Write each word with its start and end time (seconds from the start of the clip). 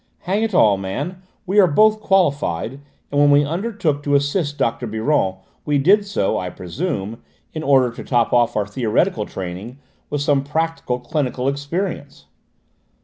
"Hang 0.21 0.41
it 0.41 0.55
all, 0.55 0.77
man, 0.77 1.21
we 1.45 1.59
are 1.59 1.67
both 1.67 1.99
qualified, 1.99 2.79
and 3.11 3.21
when 3.21 3.29
we 3.29 3.45
undertook 3.45 4.01
to 4.01 4.15
assist 4.15 4.57
Dr. 4.57 4.87
Biron 4.87 5.35
we 5.63 5.77
did 5.77 6.07
so, 6.07 6.39
I 6.39 6.49
presume, 6.49 7.21
in 7.53 7.61
order 7.61 7.91
to 7.91 8.03
top 8.03 8.33
off 8.33 8.55
our 8.57 8.65
theoretical 8.65 9.27
training 9.27 9.77
with 10.09 10.21
some 10.21 10.43
practical 10.43 10.99
clinical 10.99 11.47
experience." 11.47 12.25